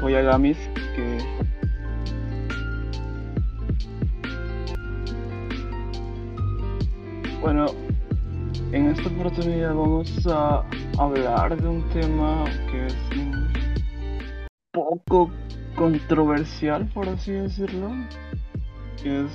Koyagamis, 0.00 0.56
que 0.96 1.18
bueno, 7.42 7.66
en 8.72 8.86
esta 8.86 9.08
oportunidad 9.08 9.74
vamos 9.74 10.26
a 10.26 10.64
hablar 10.98 11.60
de 11.60 11.68
un 11.68 11.88
tema 11.90 12.44
que 12.70 12.86
es 12.86 12.96
un 13.14 13.46
poco 14.72 15.30
controversial, 15.76 16.88
por 16.94 17.08
así 17.08 17.32
decirlo, 17.32 17.90
que 19.02 19.24
es 19.24 19.30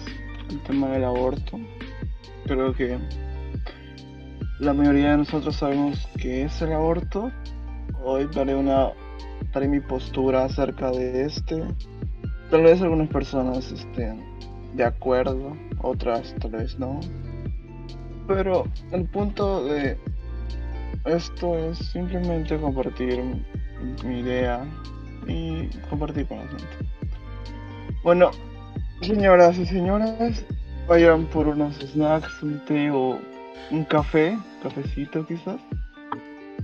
el 0.49 0.63
tema 0.63 0.89
del 0.89 1.03
aborto. 1.03 1.59
Creo 2.45 2.73
que 2.73 2.97
la 4.59 4.73
mayoría 4.73 5.11
de 5.11 5.17
nosotros 5.17 5.55
sabemos 5.55 6.07
qué 6.17 6.43
es 6.43 6.61
el 6.61 6.73
aborto. 6.73 7.31
Hoy 8.03 8.27
daré 8.33 8.55
una 8.55 8.91
daré 9.55 9.69
mi 9.69 9.79
postura 9.79 10.43
acerca 10.43 10.91
de 10.91 11.23
este. 11.23 11.63
Tal 12.51 12.63
vez 12.63 12.81
algunas 12.81 13.07
personas 13.07 13.71
estén 13.71 14.21
de 14.73 14.83
acuerdo, 14.83 15.55
otras 15.81 16.35
tal 16.41 16.51
vez 16.51 16.77
no. 16.77 16.99
Pero 18.27 18.65
el 18.91 19.05
punto 19.05 19.63
de 19.63 19.97
esto 21.05 21.57
es 21.57 21.77
simplemente 21.77 22.57
compartir 22.57 23.23
mi 24.03 24.19
idea 24.19 24.65
y 25.25 25.67
compartir 25.89 26.27
con 26.27 26.39
la 26.39 26.47
gente. 26.47 26.65
Bueno, 28.03 28.31
señoras 29.01 29.57
y 29.57 29.65
señores, 29.65 30.45
vayan 30.85 31.27
por 31.27 31.47
unos 31.47 31.77
snacks, 31.77 32.43
un 32.43 32.59
té 32.65 32.91
o 32.91 33.17
un 33.71 33.85
café, 33.85 34.37
cafecito 34.61 35.25
quizás. 35.25 35.61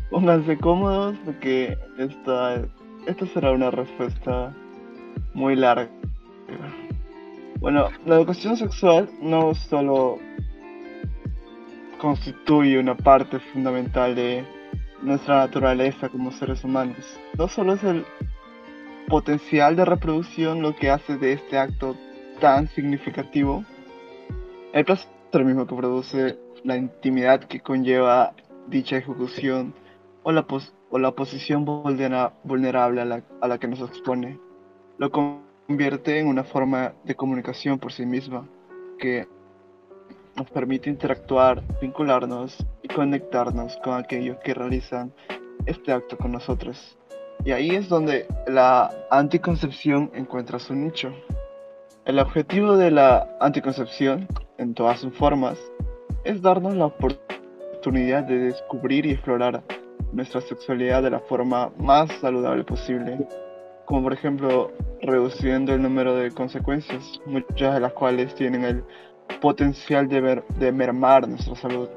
Pónganse 0.10 0.58
cómodos 0.58 1.16
porque 1.24 1.78
esta, 1.98 2.62
esta 3.06 3.26
será 3.28 3.52
una 3.52 3.72
respuesta 3.72 4.54
muy 5.34 5.56
larga. 5.56 5.90
Bueno, 7.60 7.90
la 8.06 8.16
educación 8.16 8.58
sexual 8.58 9.10
no 9.22 9.54
solo 9.54 10.20
constituye 12.00 12.80
una 12.80 12.98
parte 12.98 13.40
fundamental 13.40 14.16
de 14.16 14.44
nuestra 15.04 15.36
naturaleza 15.38 16.10
como 16.10 16.32
seres 16.32 16.64
humanos. 16.64 16.98
No 17.38 17.48
solo 17.48 17.74
es 17.74 17.84
el 17.84 18.06
potencial 19.08 19.76
de 19.76 19.86
reproducción 19.86 20.62
lo 20.62 20.76
que 20.76 20.90
hace 20.90 21.18
de 21.18 21.34
este 21.34 21.58
acto 21.58 21.96
tan 22.40 22.68
significativo, 22.70 23.64
el 24.74 24.86
placer 24.86 25.46
mismo 25.46 25.68
que 25.68 25.76
produce 25.76 26.40
la 26.64 26.78
intimidad 26.78 27.42
que 27.42 27.60
conlleva 27.60 28.34
dicha 28.68 28.98
ejecución 28.98 29.74
o 30.24 30.32
la, 30.32 30.46
o 30.92 31.00
la 31.00 31.12
posición 31.12 31.66
vulnerable 31.66 33.02
a 33.02 33.48
la, 33.48 33.58
que 33.58 33.68
nos 33.68 33.80
expone, 33.80 34.38
lo 34.98 35.10
convierte 35.10 36.20
en 36.20 36.28
una 36.28 36.44
forma 36.44 36.94
de 37.06 37.16
comunicación 37.16 37.80
por 37.80 37.94
sí 37.94 38.06
misma 38.06 38.48
que 39.00 39.28
nos 40.36 40.50
permite 40.52 40.90
interactuar, 40.90 41.64
vincularnos 41.82 42.58
y 42.84 42.90
conectarnos 42.90 43.78
con 43.78 43.96
aquellos 43.96 44.38
que 44.44 44.54
realizan 44.54 45.14
este 45.66 45.94
acto 45.94 46.18
con 46.18 46.34
nosotros. 46.34 46.98
Y 47.46 47.52
ahí 47.52 47.72
es 47.72 47.90
donde 47.90 48.28
la 48.48 48.92
anticoncepción 49.10 50.12
encuentra 50.14 50.60
su 50.60 50.76
nicho. 50.76 51.12
El 52.06 52.20
objetivo 52.20 52.78
de 52.78 52.92
la 52.92 53.28
anticoncepción, 53.40 54.28
en 54.58 54.74
todas 54.74 55.00
sus 55.00 55.16
formas, 55.16 55.58
es 56.24 56.42
darnos 56.42 56.76
la 56.76 56.86
oportunidad 56.86 58.24
de 58.24 58.38
descubrir 58.38 59.06
y 59.06 59.12
explorar 59.12 59.64
nuestra 60.12 60.42
sexualidad 60.42 61.04
de 61.04 61.12
la 61.12 61.20
forma 61.20 61.72
más 61.78 62.12
saludable 62.20 62.64
posible, 62.64 63.28
como 63.86 64.04
por 64.04 64.14
ejemplo 64.14 64.72
reduciendo 65.02 65.74
el 65.74 65.82
número 65.82 66.16
de 66.16 66.32
consecuencias, 66.32 67.20
muchas 67.26 67.74
de 67.74 67.80
las 67.80 67.94
cuales 67.94 68.34
tienen 68.36 68.64
el 68.64 68.84
potencial 69.42 70.08
de, 70.08 70.22
ver, 70.22 70.44
de 70.60 70.72
mermar 70.72 71.28
nuestra 71.28 71.56
salud 71.56 71.90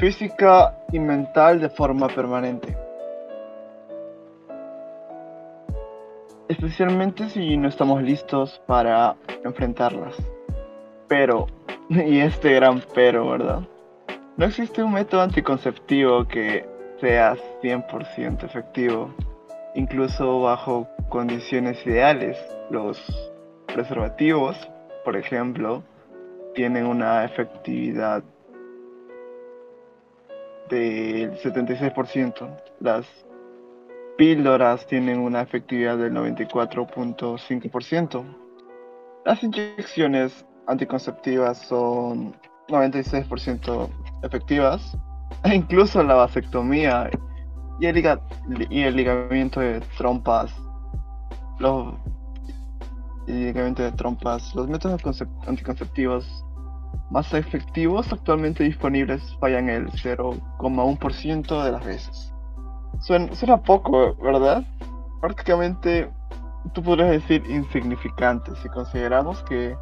física 0.00 0.78
y 0.92 0.98
mental 0.98 1.60
de 1.60 1.68
forma 1.68 2.08
permanente. 2.08 2.74
Especialmente 6.48 7.28
si 7.28 7.56
no 7.58 7.68
estamos 7.68 8.02
listos 8.02 8.60
para 8.66 9.14
enfrentarlas. 9.44 10.16
Pero, 11.06 11.46
y 11.90 12.18
este 12.20 12.54
gran 12.54 12.82
pero, 12.94 13.28
¿verdad? 13.30 13.60
No 14.40 14.46
existe 14.46 14.82
un 14.82 14.94
método 14.94 15.20
anticonceptivo 15.20 16.26
que 16.26 16.66
sea 16.98 17.36
100% 17.62 18.44
efectivo, 18.44 19.14
incluso 19.74 20.40
bajo 20.40 20.88
condiciones 21.10 21.86
ideales. 21.86 22.38
Los 22.70 22.98
preservativos 23.66 24.56
por 25.04 25.16
ejemplo, 25.16 25.84
tienen 26.54 26.86
una 26.86 27.24
efectividad 27.24 28.22
del 30.68 31.32
76%. 31.38 32.56
Las 32.80 33.06
píldoras 34.16 34.86
tienen 34.86 35.20
una 35.20 35.42
efectividad 35.42 35.98
del 35.98 36.12
94.5%. 36.12 38.24
Las 39.24 39.42
inyecciones 39.42 40.46
anticonceptivas 40.66 41.58
son 41.58 42.36
96% 42.70 43.88
efectivas. 44.22 44.96
E 45.44 45.54
incluso 45.54 46.02
la 46.02 46.14
vasectomía 46.16 47.08
y 47.78 47.86
el, 47.86 47.94
ligamiento 48.94 49.60
de 49.60 49.80
trompas 49.96 50.52
los 51.60 51.94
de 53.26 53.92
trompas. 53.96 54.54
Los 54.54 54.68
métodos 54.68 55.24
anticonceptivos 55.46 56.44
más 57.10 57.32
efectivos 57.34 58.12
actualmente 58.12 58.64
disponibles 58.64 59.22
fallan 59.40 59.68
el 59.68 59.86
0,1% 59.92 61.64
de 61.64 61.72
las 61.72 61.84
veces. 61.84 62.32
Suena, 63.00 63.34
suena, 63.34 63.56
poco, 63.58 64.14
¿verdad? 64.16 64.64
Prácticamente 65.20 66.10
tú 66.72 66.82
podrías 66.82 67.10
decir 67.10 67.42
insignificante 67.48 68.52
si 68.62 68.68
consideramos 68.68 69.42
que 69.44 69.76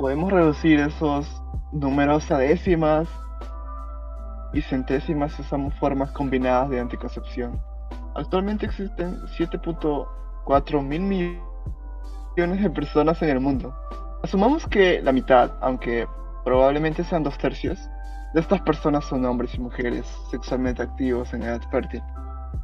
podemos 0.00 0.32
reducir 0.32 0.80
esos 0.80 1.42
números 1.72 2.30
a 2.30 2.38
décimas 2.38 3.06
y 4.54 4.62
centésimas 4.62 5.30
si 5.32 5.42
usamos 5.42 5.74
formas 5.74 6.10
combinadas 6.12 6.70
de 6.70 6.80
anticoncepción. 6.80 7.60
Actualmente 8.14 8.64
existen 8.64 9.20
7.4 9.38 10.82
mil 10.82 11.02
millones 11.02 12.62
de 12.62 12.70
personas 12.70 13.20
en 13.20 13.28
el 13.28 13.40
mundo. 13.40 13.74
Asumamos 14.22 14.66
que 14.66 15.02
la 15.02 15.12
mitad, 15.12 15.50
aunque 15.60 16.08
probablemente 16.46 17.04
sean 17.04 17.22
dos 17.22 17.36
tercios, 17.36 17.78
de 18.32 18.40
estas 18.40 18.62
personas 18.62 19.04
son 19.04 19.26
hombres 19.26 19.54
y 19.54 19.60
mujeres 19.60 20.06
sexualmente 20.30 20.80
activos 20.80 21.34
en 21.34 21.42
edad 21.42 21.60
fértil. 21.70 22.02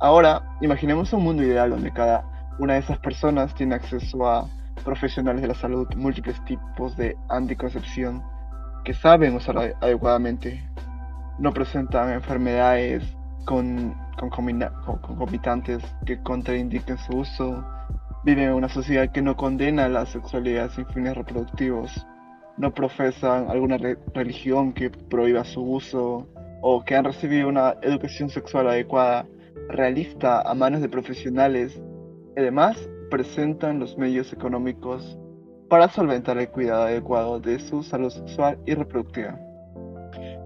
Ahora, 0.01 0.57
imaginemos 0.63 1.13
un 1.13 1.23
mundo 1.23 1.43
ideal 1.43 1.69
donde 1.69 1.93
cada 1.93 2.25
una 2.59 2.75
de 2.75 2.79
esas 2.81 2.99
personas 2.99 3.55
tiene 3.55 3.75
acceso 3.75 4.27
a 4.27 4.49
profesionales 4.87 5.43
de 5.43 5.49
la 5.49 5.55
salud, 5.55 5.89
múltiples 5.97 6.43
tipos 6.45 6.97
de 6.97 7.17
anticoncepción 7.29 8.23
que 8.85 8.95
saben 8.95 9.35
usar 9.35 9.75
adecuadamente, 9.81 10.63
no 11.41 11.53
presentan 11.53 12.13
enfermedades 12.13 13.03
con, 13.45 13.95
con, 14.17 14.31
concomitantes 14.31 15.83
que 16.07 16.23
contraindiquen 16.23 16.97
su 16.99 17.19
uso, 17.19 17.65
viven 18.25 18.45
en 18.45 18.55
una 18.55 18.69
sociedad 18.69 19.11
que 19.11 19.23
no 19.23 19.37
condena 19.37 19.89
la 19.89 20.07
sexualidad 20.07 20.71
sin 20.71 20.87
fines 20.87 21.17
reproductivos, 21.17 22.07
no 22.57 22.73
profesan 22.73 23.51
alguna 23.51 23.79
religión 24.15 24.73
que 24.73 24.91
prohíba 24.91 25.45
su 25.45 25.63
uso 25.63 26.29
o 26.63 26.85
que 26.85 26.95
han 26.95 27.05
recibido 27.05 27.49
una 27.49 27.75
educación 27.83 28.31
sexual 28.31 28.69
adecuada, 28.69 29.27
realista, 29.69 30.43
a 30.43 30.55
manos 30.55 30.81
de 30.81 30.89
profesionales, 30.89 31.83
además 32.37 32.89
presentan 33.11 33.79
los 33.79 33.97
medios 33.97 34.33
económicos 34.33 35.19
para 35.69 35.89
solventar 35.89 36.39
el 36.39 36.49
cuidado 36.49 36.85
adecuado 36.85 37.41
de 37.41 37.59
su 37.59 37.83
salud 37.83 38.11
sexual 38.11 38.59
y 38.67 38.75
reproductiva. 38.75 39.39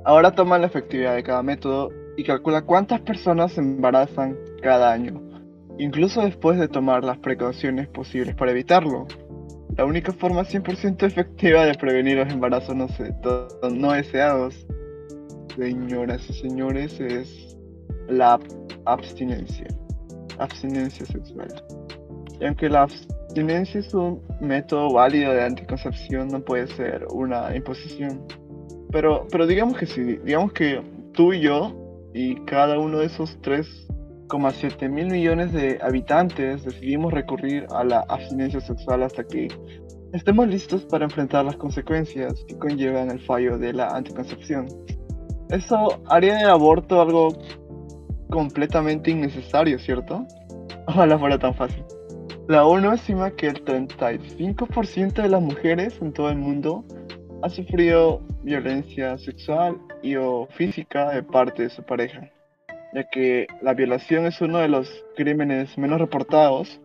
Ahora 0.05 0.35
toman 0.35 0.63
la 0.63 0.69
efectividad 0.69 1.15
de 1.15 1.23
cada 1.23 1.43
método 1.43 1.91
y 2.17 2.25
calcula 2.25 2.63
cuántas 2.63 3.01
personas 3.01 3.53
se 3.53 3.61
embarazan 3.61 4.37
cada 4.63 4.93
año 4.93 5.31
incluso 5.81 6.23
después 6.23 6.59
de 6.59 6.69
tomar 6.69 7.05
las 7.05 7.19
precauciones 7.19 7.89
posibles 7.89 8.35
para 8.35 8.53
evitarlo. 8.53 9.07
La 9.77 9.85
única 9.87 10.13
forma 10.13 10.43
100% 10.43 11.05
efectiva 11.05 11.65
de 11.65 11.75
prevenir 11.75 12.19
los 12.19 12.31
embarazos 12.31 12.77
no, 12.77 12.87
no 13.71 13.93
deseados, 13.93 14.67
señoras 15.57 16.29
y 16.29 16.35
señores, 16.35 17.01
es 17.01 17.57
la 18.09 18.39
abstinencia. 18.85 19.67
Abstinencia 20.39 21.07
sexual. 21.07 21.49
Y 22.41 22.47
aunque 22.47 22.69
la 22.69 22.83
abstinencia 22.83 23.81
es 23.81 23.93
un 23.93 24.23
método 24.41 24.93
válido 24.93 25.33
de 25.33 25.43
anticoncepción, 25.43 26.29
no 26.29 26.41
puede 26.41 26.67
ser 26.69 27.07
una 27.13 27.55
imposición. 27.55 28.27
Pero, 28.91 29.27
pero 29.31 29.47
digamos 29.47 29.77
que 29.79 29.87
sí, 29.87 30.19
digamos 30.25 30.53
que 30.53 30.83
tú 31.13 31.33
y 31.33 31.41
yo 31.41 32.11
y 32.15 32.35
cada 32.45 32.79
uno 32.79 32.99
de 32.99 33.07
esos 33.07 33.41
3,7 33.43 34.89
mil 34.89 35.07
millones 35.09 35.53
de 35.53 35.79
habitantes 35.83 36.65
decidimos 36.65 37.13
recurrir 37.13 37.67
a 37.71 37.85
la 37.85 38.01
abstinencia 38.09 38.61
sexual 38.61 39.03
hasta 39.03 39.23
que 39.23 39.49
estemos 40.13 40.49
listos 40.49 40.85
para 40.87 41.05
enfrentar 41.05 41.45
las 41.45 41.57
consecuencias 41.57 42.45
que 42.49 42.59
conllevan 42.59 43.11
el 43.11 43.21
fallo 43.21 43.59
de 43.59 43.73
la 43.73 43.89
anticoncepción. 43.89 44.67
Eso 45.51 46.01
haría 46.09 46.37
del 46.37 46.49
aborto 46.49 47.01
algo 47.01 47.29
completamente 48.29 49.11
innecesario, 49.11 49.79
¿cierto? 49.79 50.27
Ojalá 50.87 51.19
fuera 51.19 51.39
tan 51.39 51.55
fácil. 51.55 51.85
La 52.51 52.67
ONU 52.67 52.91
estima 52.91 53.31
que 53.31 53.47
el 53.47 53.65
35% 53.65 55.23
de 55.23 55.29
las 55.29 55.41
mujeres 55.41 55.97
en 56.03 56.13
todo 56.13 56.31
el 56.31 56.37
mundo 56.37 56.85
ha 57.45 57.49
sufrido 57.49 58.23
violencia 58.43 59.17
sexual 59.19 59.79
y 60.03 60.17
o 60.17 60.49
física 60.57 61.11
de 61.11 61.23
parte 61.23 61.63
de 61.63 61.71
su 61.71 61.85
pareja, 61.85 62.29
ya 62.93 63.09
que 63.09 63.47
la 63.63 63.73
violación 63.75 64.27
es 64.27 64.41
uno 64.41 64.59
de 64.59 64.67
los 64.67 64.91
crímenes 65.15 65.79
menos 65.79 66.01
reportados. 66.01 66.81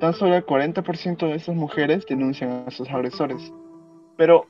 Tan 0.00 0.14
solo 0.14 0.34
el 0.34 0.44
40% 0.44 1.28
de 1.28 1.36
esas 1.36 1.54
mujeres 1.54 2.04
denuncian 2.08 2.64
a 2.66 2.72
sus 2.72 2.90
agresores. 2.90 3.52
Pero, 4.16 4.46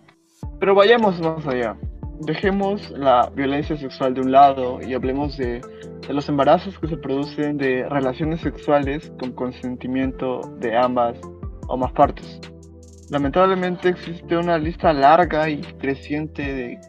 pero 0.59 0.75
vayamos 0.75 1.21
más 1.21 1.47
allá. 1.47 1.77
Dejemos 2.21 2.91
la 2.91 3.31
violencia 3.35 3.77
sexual 3.77 4.15
de 4.15 4.21
un 4.21 4.33
lado 4.33 4.79
y 4.81 4.95
hablemos 4.95 5.37
de, 5.37 5.61
de 6.07 6.15
los 6.15 6.29
embarazos 6.29 6.79
que 6.79 6.87
se 6.87 6.97
producen 6.97 7.57
de 7.57 7.89
relaciones 7.89 8.41
sexuales 8.41 9.13
con 9.19 9.33
consentimiento 9.33 10.41
de 10.61 10.77
ambas 10.77 11.19
o 11.69 11.77
más 11.77 11.93
partes. 11.93 12.41
Lamentablemente 13.11 13.91
existe 13.91 14.37
una 14.37 14.59
lista 14.59 14.93
larga 14.93 15.49
y 15.49 15.61
creciente 15.79 16.43
de 16.43 16.81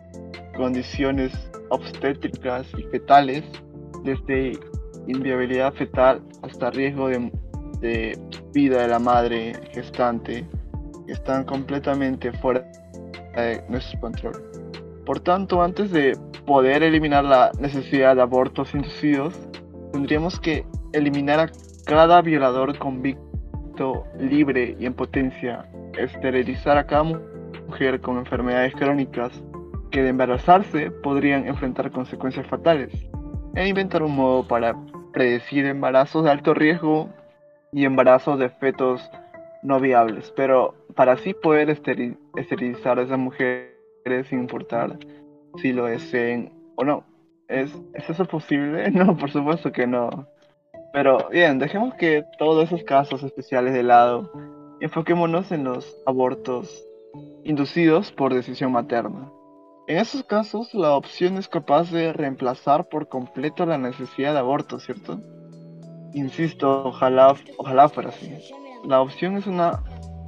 condiciones 0.55 1.33
obstétricas 1.69 2.67
y 2.77 2.83
fetales, 2.83 3.43
desde 4.03 4.57
inviabilidad 5.07 5.73
fetal 5.73 6.21
hasta 6.41 6.71
riesgo 6.71 7.09
de, 7.09 8.17
vida 8.53 8.81
de 8.81 8.87
la 8.87 8.99
madre 8.99 9.53
gestante, 9.71 10.47
que 11.05 11.13
están 11.13 11.43
completamente 11.43 12.31
fuera 12.33 12.65
de 13.35 13.63
nuestro 13.69 13.99
control. 13.99 14.54
Por 15.05 15.19
tanto, 15.19 15.61
antes 15.61 15.91
de 15.91 16.17
poder 16.45 16.83
eliminar 16.83 17.23
la 17.23 17.51
necesidad 17.59 18.15
de 18.15 18.21
abortos 18.23 18.73
inducidos, 18.73 19.33
tendríamos 19.91 20.39
que 20.39 20.65
eliminar 20.93 21.39
a 21.39 21.51
cada 21.85 22.21
violador 22.21 22.77
convicto 22.79 24.05
libre 24.19 24.75
y 24.79 24.85
en 24.85 24.93
potencia 24.93 25.65
esterilizar 25.97 26.77
a 26.77 26.87
cada 26.87 27.03
mujer 27.03 28.01
con 28.01 28.17
enfermedades 28.17 28.73
crónicas 28.73 29.31
que 29.91 30.01
de 30.01 30.09
embarazarse 30.09 30.91
podrían 30.91 31.47
enfrentar 31.47 31.91
consecuencias 31.91 32.47
fatales, 32.47 32.91
e 33.55 33.67
inventar 33.67 34.03
un 34.03 34.15
modo 34.15 34.47
para 34.47 34.75
predecir 35.13 35.65
embarazos 35.65 36.25
de 36.25 36.31
alto 36.31 36.53
riesgo 36.53 37.09
y 37.71 37.85
embarazos 37.85 38.39
de 38.39 38.49
fetos 38.49 39.09
no 39.63 39.79
viables, 39.79 40.33
pero 40.35 40.75
para 40.95 41.13
así 41.13 41.33
poder 41.33 41.69
esterilizar 41.69 42.99
a 42.99 43.03
esas 43.03 43.19
mujeres 43.19 43.74
sin 44.25 44.41
importar 44.41 44.97
si 45.61 45.73
lo 45.73 45.85
deseen 45.85 46.53
o 46.75 46.83
no. 46.83 47.03
¿Es, 47.47 47.71
¿Es 47.93 48.09
eso 48.09 48.25
posible? 48.25 48.89
No, 48.91 49.17
por 49.17 49.31
supuesto 49.31 49.71
que 49.71 49.87
no. 49.87 50.27
Pero 50.93 51.29
bien, 51.29 51.59
dejemos 51.59 51.93
que 51.95 52.23
todos 52.37 52.65
esos 52.65 52.83
casos 52.83 53.23
especiales 53.23 53.73
de 53.73 53.83
lado 53.83 54.31
Enfoquémonos 54.81 55.51
en 55.53 55.63
los 55.63 55.97
abortos 56.05 56.85
inducidos 57.45 58.11
por 58.11 58.33
decisión 58.33 58.73
materna. 58.73 59.31
En 59.87 59.97
esos 59.97 60.23
casos, 60.23 60.73
la 60.73 60.95
opción 60.95 61.37
es 61.37 61.47
capaz 61.47 61.91
de 61.91 62.11
reemplazar 62.11 62.89
por 62.89 63.07
completo 63.07 63.65
la 63.65 63.77
necesidad 63.77 64.33
de 64.33 64.39
aborto, 64.39 64.79
¿cierto? 64.79 65.19
Insisto, 66.13 66.87
ojalá, 66.87 67.35
ojalá 67.57 67.87
fuera 67.87 68.09
así. 68.09 68.35
La 68.85 68.99
opción 68.99 69.37
es 69.37 69.47
una 69.47 69.81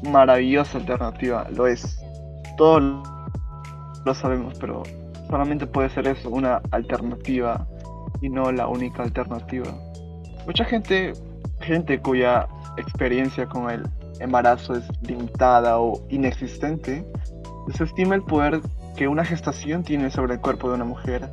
maravillosa 0.10 0.78
alternativa, 0.78 1.48
lo 1.52 1.68
es. 1.68 2.00
Todos 2.56 3.04
lo 4.08 4.16
sabemos, 4.16 4.58
pero 4.60 4.84
solamente 5.30 5.68
puede 5.68 5.90
ser 5.90 6.08
eso, 6.08 6.30
una 6.30 6.62
alternativa 6.72 7.68
y 8.22 8.30
no 8.30 8.52
la 8.52 8.68
única 8.68 9.04
alternativa. 9.04 9.68
Mucha 10.46 10.66
gente, 10.66 11.14
gente 11.60 12.00
cuya 12.00 12.48
experiencia 12.78 13.46
con 13.46 13.70
el 13.70 13.84
embarazo 14.20 14.74
es 14.74 14.86
limitada 15.02 15.80
o 15.80 16.02
inexistente, 16.10 17.06
desestima 17.68 18.16
el 18.16 18.24
poder 18.24 18.62
que 18.96 19.08
una 19.08 19.26
gestación 19.26 19.84
tiene 19.84 20.10
sobre 20.10 20.36
el 20.36 20.40
cuerpo 20.40 20.70
de 20.70 20.76
una 20.76 20.86
mujer. 20.86 21.30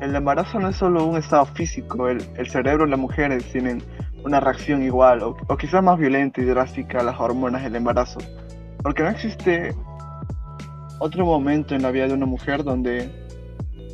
El 0.00 0.14
embarazo 0.14 0.60
no 0.60 0.68
es 0.68 0.76
solo 0.76 1.04
un 1.04 1.16
estado 1.16 1.44
físico, 1.46 2.08
el, 2.08 2.22
cerebro 2.48 2.86
y 2.86 2.90
las 2.90 2.98
mujeres 2.98 3.44
tienen 3.50 3.82
una 4.24 4.38
reacción 4.38 4.82
igual 4.82 5.22
o, 5.22 5.36
o 5.48 5.56
quizás 5.56 5.82
más 5.82 5.98
violenta 5.98 6.40
y 6.40 6.44
drástica 6.44 7.00
a 7.00 7.02
las 7.02 7.18
hormonas 7.18 7.64
del 7.64 7.74
embarazo, 7.74 8.20
porque 8.82 9.02
no 9.02 9.10
existe 9.10 9.74
otro 11.02 11.26
momento 11.26 11.74
en 11.74 11.82
la 11.82 11.90
vida 11.90 12.06
de 12.06 12.14
una 12.14 12.26
mujer 12.26 12.62
donde 12.62 13.10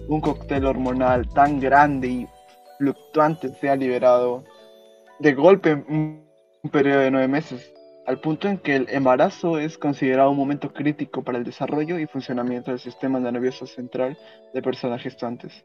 un 0.09 0.21
cóctel 0.21 0.67
hormonal 0.67 1.27
tan 1.31 1.59
grande 1.59 2.07
y 2.07 2.29
fluctuante 2.79 3.49
sea 3.55 3.77
liberado 3.77 4.45
de 5.19 5.33
golpe 5.33 5.71
en 5.71 5.87
un 6.62 6.71
periodo 6.71 7.00
de 7.00 7.11
nueve 7.11 7.29
meses 7.29 7.73
al 8.07 8.21
punto 8.21 8.49
en 8.49 8.59
que 8.59 8.77
el 8.77 8.87
embarazo 8.91 9.59
es 9.59 9.79
considerado 9.79 10.31
un 10.31 10.37
momento 10.37 10.73
crítico 10.73 11.23
para 11.25 11.38
el 11.38 11.45
desarrollo 11.45 11.99
y 11.99 12.07
funcionamiento 12.07 12.71
del 12.71 12.81
sistema 12.81 13.19
nervioso 13.21 13.67
central 13.67 14.19
de 14.53 14.62
personas 14.62 15.03
gestantes. 15.03 15.65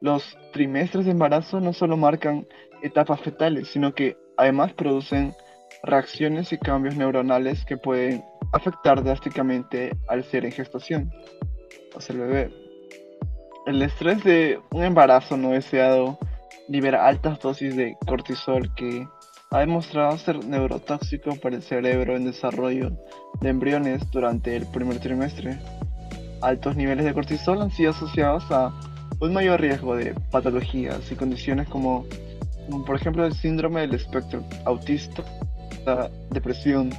Los 0.00 0.36
trimestres 0.52 1.04
de 1.04 1.12
embarazo 1.12 1.60
no 1.60 1.72
solo 1.72 1.96
marcan 1.96 2.46
etapas 2.82 3.20
fetales, 3.20 3.68
sino 3.68 3.94
que 3.94 4.16
además 4.36 4.72
producen 4.74 5.34
reacciones 5.82 6.52
y 6.52 6.58
cambios 6.58 6.96
neuronales 6.96 7.64
que 7.64 7.76
pueden 7.76 8.24
afectar 8.52 9.02
drásticamente 9.02 9.96
al 10.08 10.24
ser 10.24 10.44
en 10.44 10.52
gestación, 10.52 11.12
o 11.94 12.00
sea, 12.00 12.14
el 12.14 12.22
bebé. 12.22 12.50
El 13.66 13.80
estrés 13.82 14.22
de 14.24 14.60
un 14.72 14.84
embarazo 14.84 15.36
no 15.36 15.50
deseado 15.50 16.18
libera 16.68 17.06
altas 17.06 17.40
dosis 17.40 17.76
de 17.76 17.96
cortisol 18.06 18.74
que 18.74 19.06
ha 19.50 19.60
demostrado 19.60 20.18
ser 20.18 20.44
neurotóxico 20.44 21.36
para 21.36 21.56
el 21.56 21.62
cerebro 21.62 22.16
en 22.16 22.24
desarrollo 22.24 22.90
de 23.40 23.48
embriones 23.48 24.02
durante 24.10 24.56
el 24.56 24.66
primer 24.66 24.98
trimestre. 24.98 25.58
Altos 26.42 26.76
niveles 26.76 27.04
de 27.04 27.14
cortisol 27.14 27.62
han 27.62 27.70
sido 27.70 27.92
asociados 27.92 28.44
a 28.50 28.72
un 29.20 29.32
mayor 29.32 29.60
riesgo 29.60 29.96
de 29.96 30.14
patologías 30.30 31.10
y 31.10 31.14
condiciones 31.14 31.68
como, 31.68 32.04
por 32.86 32.96
ejemplo 32.96 33.24
el 33.24 33.32
síndrome 33.32 33.82
del 33.82 33.94
espectro 33.94 34.42
autista, 34.64 35.22
depresión, 36.30 36.90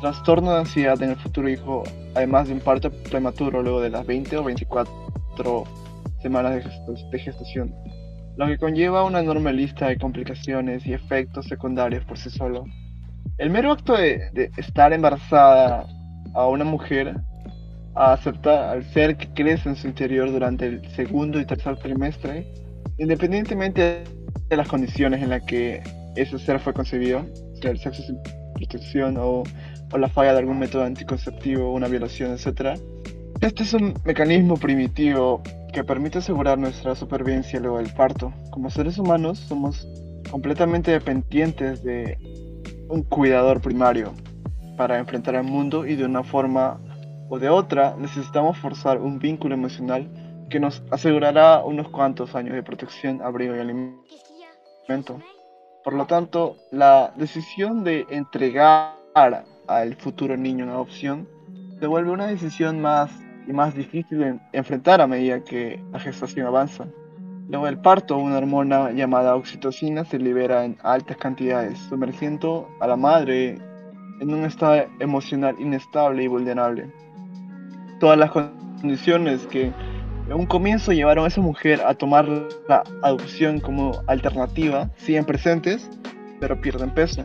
trastorno 0.00 0.52
de 0.52 0.58
ansiedad 0.60 1.02
en 1.02 1.10
el 1.10 1.16
futuro 1.16 1.48
hijo, 1.48 1.84
además 2.14 2.48
de 2.48 2.54
un 2.54 2.60
parto 2.60 2.90
prematuro 2.90 3.62
luego 3.62 3.80
de 3.80 3.90
las 3.90 4.06
20 4.06 4.36
o 4.36 4.44
24 4.44 5.64
semanas 6.20 6.64
de 7.10 7.18
gestación 7.18 7.74
lo 8.38 8.46
que 8.46 8.56
conlleva 8.56 9.02
una 9.02 9.18
enorme 9.18 9.52
lista 9.52 9.88
de 9.88 9.98
complicaciones 9.98 10.86
y 10.86 10.92
efectos 10.92 11.46
secundarios 11.46 12.04
por 12.04 12.16
sí 12.18 12.30
solo. 12.30 12.64
El 13.36 13.50
mero 13.50 13.72
acto 13.72 13.96
de, 13.96 14.50
estar 14.56 14.92
embarazada 14.92 15.88
a 16.34 16.46
una 16.46 16.64
mujer, 16.64 17.16
a 17.96 18.12
aceptar 18.12 18.70
al 18.70 18.84
ser 18.92 19.16
que 19.16 19.26
crece 19.34 19.68
en 19.68 19.74
su 19.74 19.88
interior 19.88 20.30
durante 20.30 20.66
el 20.66 20.88
segundo 20.94 21.40
y 21.40 21.46
tercer 21.46 21.78
trimestre, 21.78 22.46
independientemente 22.96 24.04
de 24.48 24.56
las 24.56 24.68
condiciones 24.68 25.20
en 25.20 25.30
las 25.30 25.42
que 25.42 25.82
ese 26.14 26.38
ser 26.38 26.60
fue 26.60 26.72
concebido, 26.72 27.26
sea 27.60 27.72
el 27.72 27.78
sexo 27.80 28.04
sin 28.04 28.18
protección 28.54 29.16
o, 29.18 29.42
o 29.92 29.98
la 29.98 30.08
falla 30.08 30.32
de 30.32 30.40
algún 30.40 30.58
método 30.58 30.84
anticonceptivo, 30.84 31.72
una 31.72 31.88
violación, 31.88 32.32
etc. 32.32 32.78
Este 33.40 33.62
es 33.62 33.74
un 33.74 33.94
mecanismo 34.04 34.56
primitivo 34.56 35.42
que 35.72 35.84
permite 35.84 36.18
asegurar 36.18 36.58
nuestra 36.58 36.94
supervivencia 36.94 37.60
luego 37.60 37.78
del 37.78 37.92
parto. 37.92 38.32
Como 38.50 38.70
seres 38.70 38.98
humanos 38.98 39.38
somos 39.38 39.86
completamente 40.30 40.90
dependientes 40.90 41.82
de 41.82 42.18
un 42.88 43.02
cuidador 43.02 43.60
primario 43.60 44.12
para 44.76 44.98
enfrentar 44.98 45.36
al 45.36 45.44
mundo 45.44 45.86
y 45.86 45.96
de 45.96 46.04
una 46.04 46.22
forma 46.22 46.80
o 47.28 47.38
de 47.38 47.48
otra 47.48 47.94
necesitamos 47.98 48.58
forzar 48.58 48.98
un 49.00 49.18
vínculo 49.18 49.54
emocional 49.54 50.08
que 50.48 50.60
nos 50.60 50.82
asegurará 50.90 51.62
unos 51.64 51.88
cuantos 51.90 52.34
años 52.34 52.54
de 52.54 52.62
protección, 52.62 53.20
abrigo 53.20 53.54
y 53.54 53.60
alimento. 53.60 55.20
Por 55.84 55.92
lo 55.92 56.06
tanto, 56.06 56.56
la 56.70 57.12
decisión 57.16 57.84
de 57.84 58.06
entregar 58.10 58.94
al 59.68 59.94
futuro 59.96 60.36
niño 60.36 60.64
en 60.64 60.70
adopción 60.70 61.28
se 61.78 61.86
vuelve 61.86 62.10
una 62.10 62.26
decisión 62.26 62.80
más 62.80 63.10
y 63.46 63.52
más 63.52 63.74
difícil 63.74 64.18
de 64.18 64.40
enfrentar 64.52 65.00
a 65.00 65.06
medida 65.06 65.44
que 65.44 65.80
la 65.92 66.00
gestación 66.00 66.46
avanza. 66.46 66.86
Luego 67.48 67.66
del 67.66 67.78
parto, 67.78 68.18
una 68.18 68.36
hormona 68.36 68.90
llamada 68.90 69.36
oxitocina 69.36 70.04
se 70.04 70.18
libera 70.18 70.64
en 70.64 70.76
altas 70.82 71.16
cantidades, 71.16 71.78
sumergiendo 71.88 72.68
a 72.80 72.86
la 72.86 72.96
madre 72.96 73.56
en 74.20 74.34
un 74.34 74.44
estado 74.44 74.84
emocional 74.98 75.56
inestable 75.58 76.24
y 76.24 76.26
vulnerable. 76.26 76.92
Todas 78.00 78.18
las 78.18 78.30
condiciones 78.30 79.46
que 79.46 79.72
En 80.28 80.34
un 80.34 80.44
comienzo 80.44 80.92
llevaron 80.92 81.24
a 81.24 81.28
esa 81.28 81.40
mujer 81.40 81.80
a 81.86 81.94
tomar 81.94 82.28
la 82.68 82.82
adopción 83.02 83.60
como 83.60 84.02
alternativa, 84.08 84.90
siguen 84.98 85.24
presentes, 85.24 85.88
pero 86.38 86.60
pierden 86.60 86.90
peso. 86.90 87.24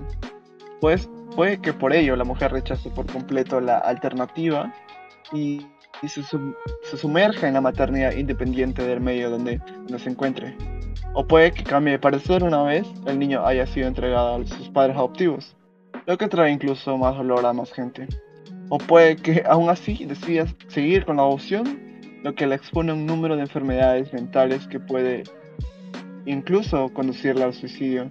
Pues 0.79 1.09
puede 1.35 1.59
que 1.59 1.73
por 1.73 1.93
ello 1.93 2.15
la 2.15 2.23
mujer 2.23 2.51
rechace 2.51 2.89
por 2.89 3.05
completo 3.11 3.59
la 3.59 3.77
alternativa 3.79 4.73
y, 5.31 5.65
se, 6.07 6.21
se, 6.23 6.97
sumerja 6.97 7.47
en 7.47 7.53
la 7.53 7.61
maternidad 7.61 8.13
independiente 8.13 8.83
del 8.83 8.99
medio 8.99 9.29
donde, 9.29 9.57
donde 9.57 9.99
se 9.99 10.09
encuentre. 10.09 10.55
O 11.13 11.25
puede 11.25 11.51
que 11.51 11.63
cambie 11.63 11.93
de 11.93 11.99
parecer 11.99 12.43
una 12.43 12.63
vez 12.63 12.85
el 13.05 13.19
niño 13.19 13.45
haya 13.45 13.65
sido 13.65 13.87
entregado 13.87 14.35
a 14.35 14.45
sus 14.45 14.69
padres 14.69 14.97
adoptivos, 14.97 15.55
lo 16.05 16.17
que 16.17 16.27
trae 16.27 16.51
incluso 16.51 16.97
más 16.97 17.15
dolor 17.15 17.45
a 17.45 17.53
más 17.53 17.71
gente. 17.71 18.07
O 18.69 18.77
puede 18.77 19.15
que 19.15 19.43
aún 19.47 19.69
así 19.69 20.05
decida 20.05 20.45
seguir 20.67 21.05
con 21.05 21.17
la 21.17 21.23
adopción, 21.23 21.79
lo 22.23 22.35
que 22.35 22.47
le 22.47 22.55
expone 22.55 22.91
a 22.91 22.95
un 22.95 23.05
número 23.05 23.35
de 23.35 23.43
enfermedades 23.43 24.11
mentales 24.13 24.67
que 24.67 24.79
puede 24.79 25.23
incluso 26.25 26.89
conducirla 26.93 27.45
al 27.45 27.53
suicidio. 27.53 28.07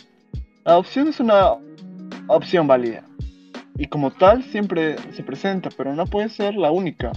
La 0.65 0.73
adopción 0.73 1.09
es 1.09 1.19
una 1.21 1.57
opción 2.29 2.67
válida 2.67 3.05
y 3.77 3.87
como 3.87 4.11
tal 4.11 4.43
siempre 4.45 4.97
se 5.13 5.23
presenta, 5.23 5.71
pero 5.77 5.95
no 5.95 6.07
puede 6.07 6.29
ser 6.29 6.55
la 6.55 6.71
única. 6.71 7.13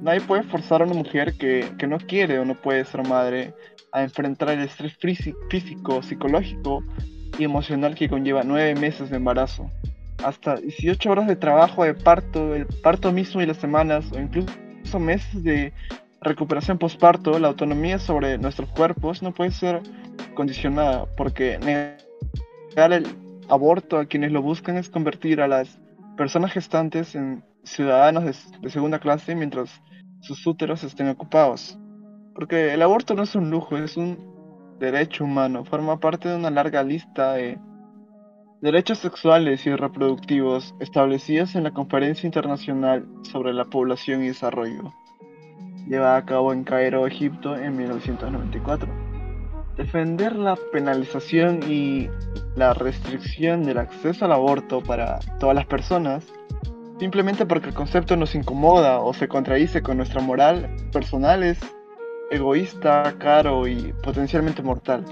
Nadie 0.00 0.20
puede 0.20 0.42
forzar 0.44 0.82
a 0.82 0.84
una 0.84 0.94
mujer 0.94 1.34
que, 1.34 1.72
que 1.78 1.86
no 1.86 1.98
quiere 1.98 2.38
o 2.38 2.44
no 2.44 2.54
puede 2.54 2.84
ser 2.84 3.06
madre 3.06 3.54
a 3.92 4.02
enfrentar 4.02 4.50
el 4.50 4.60
estrés 4.60 4.96
físico, 4.96 6.02
psicológico 6.02 6.82
y 7.38 7.44
emocional 7.44 7.94
que 7.94 8.08
conlleva 8.08 8.42
nueve 8.44 8.74
meses 8.74 9.10
de 9.10 9.16
embarazo. 9.16 9.70
Hasta 10.24 10.56
18 10.56 11.10
horas 11.10 11.26
de 11.26 11.36
trabajo 11.36 11.84
de 11.84 11.94
parto, 11.94 12.54
el 12.54 12.66
parto 12.66 13.12
mismo 13.12 13.40
y 13.40 13.46
las 13.46 13.58
semanas 13.58 14.10
o 14.12 14.18
incluso 14.18 14.98
meses 14.98 15.42
de 15.44 15.72
recuperación 16.20 16.78
postparto, 16.78 17.38
la 17.38 17.48
autonomía 17.48 17.98
sobre 17.98 18.38
nuestros 18.38 18.68
cuerpos 18.70 19.22
no 19.22 19.32
puede 19.32 19.52
ser 19.52 19.80
condicionada 20.34 21.06
porque 21.16 21.58
negar 21.58 22.92
el 22.92 23.06
aborto 23.48 23.98
a 23.98 24.06
quienes 24.06 24.32
lo 24.32 24.42
buscan 24.42 24.76
es 24.76 24.88
convertir 24.88 25.40
a 25.40 25.48
las 25.48 25.78
personas 26.18 26.52
gestantes 26.52 27.14
en 27.14 27.44
ciudadanos 27.62 28.24
de, 28.24 28.70
segunda 28.70 28.98
clase 28.98 29.34
mientras 29.34 29.80
sus 30.20 30.46
úteros 30.46 30.82
estén 30.84 31.08
ocupados. 31.08 31.78
Porque 32.34 32.74
el 32.74 32.82
aborto 32.82 33.14
no 33.14 33.22
es 33.22 33.34
un 33.34 33.50
lujo, 33.50 33.78
es 33.78 33.96
un 33.96 34.76
derecho 34.78 35.24
humano, 35.24 35.64
forma 35.64 35.98
parte 35.98 36.28
de 36.28 36.36
una 36.36 36.50
larga 36.50 36.82
lista 36.82 37.32
de 37.34 37.58
derechos 38.60 38.98
sexuales 38.98 39.64
y 39.66 39.74
reproductivos 39.74 40.74
establecidos 40.80 41.54
en 41.54 41.64
la 41.64 41.70
Conferencia 41.70 42.26
Internacional 42.26 43.06
sobre 43.22 43.52
la 43.54 43.64
Población 43.64 44.22
y 44.22 44.28
Desarrollo, 44.28 44.92
llevada 45.88 46.16
a 46.16 46.26
cabo 46.26 46.52
en 46.52 46.64
Cairo, 46.64 47.06
Egipto, 47.06 47.56
en 47.56 47.76
1994. 47.76 49.07
Defender 49.78 50.34
la 50.34 50.56
penalización 50.72 51.60
y 51.70 52.10
la 52.56 52.74
restricción 52.74 53.62
del 53.62 53.78
acceso 53.78 54.24
al 54.24 54.32
aborto 54.32 54.82
para 54.82 55.20
todas 55.38 55.54
las 55.54 55.66
personas, 55.66 56.26
simplemente 56.98 57.46
porque 57.46 57.68
el 57.68 57.74
concepto 57.74 58.16
nos 58.16 58.34
incomoda 58.34 58.98
o 58.98 59.14
se 59.14 59.28
contradice 59.28 59.80
con 59.80 59.96
nuestra 59.98 60.20
moral 60.20 60.68
personal, 60.92 61.44
es 61.44 61.60
egoísta, 62.32 63.14
caro 63.18 63.68
y 63.68 63.94
potencialmente 64.02 64.62
mortal. 64.64 65.04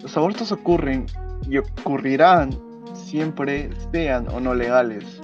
Los 0.00 0.16
abortos 0.16 0.52
ocurren 0.52 1.06
y 1.48 1.58
ocurrirán 1.58 2.50
siempre 2.94 3.70
sean 3.90 4.28
o 4.28 4.38
no 4.38 4.54
legales. 4.54 5.20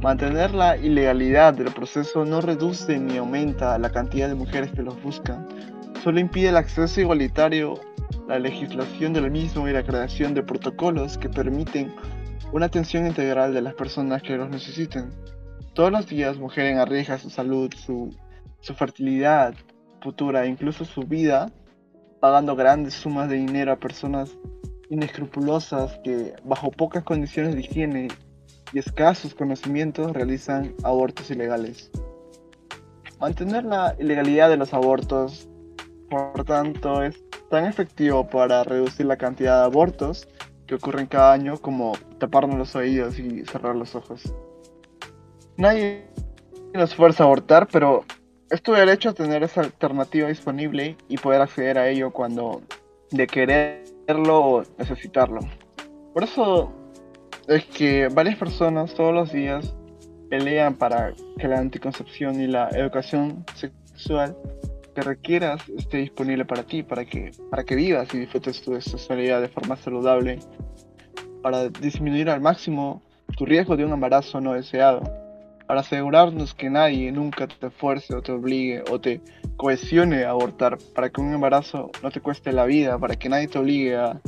Mantener 0.00 0.54
la 0.54 0.78
ilegalidad 0.78 1.52
del 1.52 1.74
proceso 1.74 2.24
no 2.24 2.40
reduce 2.40 2.98
ni 2.98 3.18
aumenta 3.18 3.78
la 3.78 3.90
cantidad 3.90 4.28
de 4.28 4.34
mujeres 4.34 4.70
que 4.72 4.82
los 4.82 5.00
buscan, 5.02 5.46
solo 6.02 6.20
impide 6.20 6.48
el 6.48 6.56
acceso 6.56 7.00
igualitario, 7.02 7.78
la 8.30 8.38
legislación 8.38 9.12
del 9.12 9.28
mismo 9.28 9.68
y 9.68 9.72
la 9.72 9.82
creación 9.82 10.34
de 10.34 10.44
protocolos 10.44 11.18
que 11.18 11.28
permiten 11.28 11.92
una 12.52 12.66
atención 12.66 13.04
integral 13.04 13.52
de 13.52 13.60
las 13.60 13.74
personas 13.74 14.22
que 14.22 14.36
los 14.36 14.48
necesiten. 14.48 15.10
Todos 15.74 15.90
los 15.90 16.06
días 16.06 16.38
mujeres 16.38 16.78
arriesgan 16.78 17.18
su 17.18 17.28
salud, 17.28 17.72
su, 17.74 18.14
fertilidad, 18.76 19.54
futura, 20.00 20.46
incluso 20.46 20.84
su 20.84 21.02
vida, 21.02 21.50
pagando 22.20 22.54
grandes 22.54 22.94
sumas 22.94 23.28
de 23.28 23.34
dinero 23.34 23.72
a 23.72 23.80
personas 23.80 24.30
inescrupulosas 24.90 25.98
que, 26.04 26.34
bajo 26.44 26.70
pocas 26.70 27.02
condiciones 27.02 27.56
de 27.56 27.62
higiene 27.62 28.08
y 28.72 28.78
escasos 28.78 29.34
conocimientos, 29.34 30.12
realizan 30.12 30.76
abortos 30.84 31.32
ilegales. 31.32 31.90
Mantener 33.18 33.64
la 33.64 33.96
ilegalidad 33.98 34.50
de 34.50 34.56
los 34.56 34.72
abortos, 34.72 35.48
por 36.08 36.44
tanto, 36.44 37.02
es 37.02 37.20
tan 37.50 37.66
efectivo 37.66 38.26
para 38.26 38.64
reducir 38.64 39.06
la 39.06 39.16
cantidad 39.16 39.58
de 39.58 39.64
abortos 39.64 40.28
que 40.66 40.76
ocurren 40.76 41.06
cada 41.06 41.32
año 41.32 41.58
como 41.58 41.92
taparnos 42.18 42.56
los 42.56 42.76
oídos 42.76 43.18
y 43.18 43.44
cerrar 43.44 43.74
los 43.74 43.94
ojos. 43.94 44.32
Nadie 45.56 46.06
nos 46.72 46.94
fuerza 46.94 47.24
a 47.24 47.26
abortar, 47.26 47.68
pero 47.70 48.04
es 48.50 48.62
tu 48.62 48.72
derecho 48.72 49.10
a 49.10 49.14
tener 49.14 49.42
esa 49.42 49.62
alternativa 49.62 50.28
disponible 50.28 50.96
y 51.08 51.18
poder 51.18 51.42
acceder 51.42 51.76
a 51.76 51.88
ello 51.88 52.12
cuando 52.12 52.62
de 53.10 53.26
quererlo 53.26 54.38
o 54.38 54.62
necesitarlo. 54.78 55.40
Por 56.14 56.22
eso 56.22 56.72
es 57.48 57.64
que 57.66 58.08
varias 58.08 58.36
personas 58.36 58.94
todos 58.94 59.12
los 59.12 59.32
días 59.32 59.74
pelean 60.30 60.74
para 60.74 61.12
que 61.36 61.48
la 61.48 61.58
anticoncepción 61.58 62.40
y 62.40 62.46
la 62.46 62.68
educación 62.68 63.44
sexual 63.54 64.36
que 64.94 65.02
requieras 65.02 65.68
esté 65.68 65.98
disponible 65.98 66.44
para 66.44 66.64
ti, 66.64 66.82
para 66.82 67.04
que, 67.04 67.32
para 67.50 67.64
que 67.64 67.74
vivas 67.74 68.12
y 68.14 68.18
disfrutes 68.18 68.62
tu 68.62 68.80
sexualidad 68.80 69.40
de 69.40 69.48
forma 69.48 69.76
saludable, 69.76 70.38
para 71.42 71.68
disminuir 71.68 72.30
al 72.30 72.40
máximo 72.40 73.02
tu 73.36 73.46
riesgo 73.46 73.76
de 73.76 73.84
un 73.84 73.92
embarazo 73.92 74.40
no 74.40 74.54
deseado. 74.54 75.02
Para 75.66 75.80
asegurarnos 75.80 76.52
que 76.52 76.68
nadie 76.68 77.12
nunca 77.12 77.46
te 77.46 77.70
fuerce 77.70 78.14
o 78.14 78.22
te 78.22 78.32
obligue 78.32 78.82
o 78.90 79.00
te 79.00 79.20
cohesione 79.56 80.24
a 80.24 80.30
abortar, 80.30 80.78
para 80.94 81.10
que 81.10 81.20
un 81.20 81.32
embarazo 81.32 81.90
no 82.02 82.10
te 82.10 82.20
cueste 82.20 82.52
la 82.52 82.64
vida, 82.64 82.98
para 82.98 83.14
que 83.14 83.28
nadie 83.28 83.46
te 83.46 83.58
obligue 83.58 83.96
a 83.96 84.20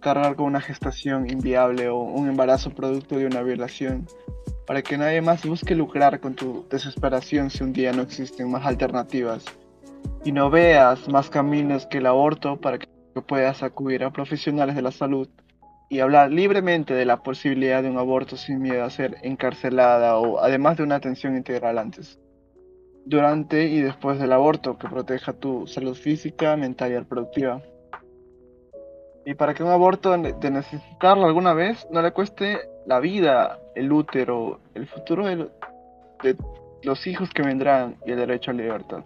cargar 0.00 0.36
con 0.36 0.46
una 0.46 0.60
gestación 0.60 1.30
inviable 1.30 1.88
o 1.88 1.98
un 2.00 2.28
embarazo 2.28 2.70
producto 2.70 3.16
de 3.16 3.24
una 3.24 3.40
violación, 3.42 4.06
para 4.66 4.82
que 4.82 4.98
nadie 4.98 5.22
más 5.22 5.46
busque 5.46 5.74
lucrar 5.74 6.20
con 6.20 6.34
tu 6.34 6.66
desesperación 6.68 7.48
si 7.48 7.62
un 7.64 7.72
día 7.72 7.92
no 7.92 8.02
existen 8.02 8.50
más 8.50 8.66
alternativas 8.66 9.44
y 10.24 10.32
no 10.32 10.50
veas 10.50 11.08
más 11.08 11.30
caminos 11.30 11.86
que 11.86 11.98
el 11.98 12.06
aborto 12.06 12.60
para 12.60 12.78
que 12.78 12.88
puedas 13.26 13.62
acudir 13.62 14.04
a 14.04 14.12
profesionales 14.12 14.74
de 14.74 14.82
la 14.82 14.90
salud 14.90 15.28
y 15.88 16.00
hablar 16.00 16.30
libremente 16.30 16.94
de 16.94 17.04
la 17.04 17.22
posibilidad 17.22 17.82
de 17.82 17.90
un 17.90 17.98
aborto 17.98 18.36
sin 18.36 18.62
miedo 18.62 18.82
a 18.82 18.90
ser 18.90 19.18
encarcelada 19.22 20.16
o 20.16 20.38
además 20.40 20.78
de 20.78 20.84
una 20.84 20.94
atención 20.94 21.36
integral 21.36 21.78
antes, 21.78 22.18
durante 23.04 23.64
y 23.64 23.82
después 23.82 24.18
del 24.18 24.32
aborto 24.32 24.78
que 24.78 24.88
proteja 24.88 25.34
tu 25.34 25.66
salud 25.66 25.94
física, 25.94 26.56
mental 26.56 26.92
y 26.92 26.96
reproductiva. 26.96 27.60
Y 29.26 29.34
para 29.34 29.54
que 29.54 29.62
un 29.62 29.70
aborto 29.70 30.12
de 30.16 30.50
necesitarlo 30.50 31.26
alguna 31.26 31.52
vez 31.52 31.86
no 31.90 32.00
le 32.00 32.12
cueste 32.12 32.58
la 32.86 32.98
vida, 32.98 33.58
el 33.74 33.92
útero, 33.92 34.60
el 34.74 34.86
futuro 34.86 35.26
de, 35.26 35.48
los 36.82 37.06
hijos 37.06 37.30
que 37.30 37.42
vendrán 37.42 37.96
y 38.06 38.12
el 38.12 38.18
derecho 38.18 38.50
a 38.50 38.54
la 38.54 38.62
libertad. 38.62 39.04